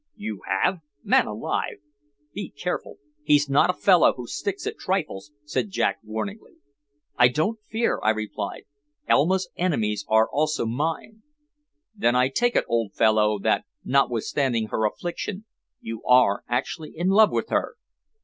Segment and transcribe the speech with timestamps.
[0.15, 0.79] "You have!
[1.03, 1.77] Man alive!
[2.33, 2.97] be careful.
[3.21, 6.53] He's not a fellow who sticks at trifles," said Jack warningly.
[7.19, 8.63] "I don't fear," I replied.
[9.07, 11.21] "Elma's enemies are also mine."
[11.93, 15.45] "Then I take it, old fellow, that notwithstanding her affliction,
[15.81, 17.75] you are actually in love with her?"